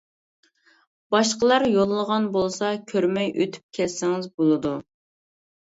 باشقىلار 1.15 1.65
يوللىغان 1.73 2.25
بولسا 2.39 2.73
كۆرمەي 2.95 3.31
ئۆتۈپ 3.37 3.79
كەتسىڭىز 3.81 4.29
بولىدۇ. 4.39 4.77